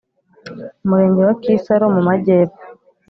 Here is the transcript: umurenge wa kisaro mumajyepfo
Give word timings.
umurenge 0.83 1.21
wa 1.27 1.35
kisaro 1.41 1.85
mumajyepfo 1.93 2.63